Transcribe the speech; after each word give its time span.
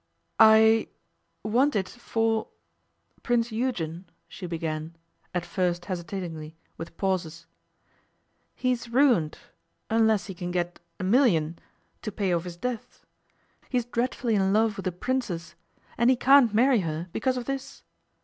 'I 0.39 0.87
want 1.43 1.75
it 1.75 1.87
for 1.87 2.47
Prince 3.21 3.51
Eugen,' 3.51 4.09
she 4.27 4.47
began, 4.47 4.95
at 5.31 5.45
first 5.45 5.85
hesitatingly, 5.85 6.55
with 6.75 6.97
pauses. 6.97 7.45
'He's 8.55 8.89
ruined 8.89 9.37
unless 9.91 10.25
he 10.25 10.33
can 10.33 10.49
get 10.49 10.79
a 10.99 11.03
million 11.03 11.59
to 12.01 12.11
pay 12.11 12.33
off 12.33 12.45
his 12.45 12.57
debts. 12.57 13.05
He's 13.69 13.85
dreadfully 13.85 14.33
in 14.33 14.51
love 14.51 14.75
with 14.75 14.87
a 14.87 14.91
Princess, 14.91 15.53
and 15.99 16.09
he 16.09 16.15
can't 16.15 16.51
marry 16.51 16.79
her 16.79 17.07
because 17.13 17.37
of 17.37 17.45
this. 17.45 17.83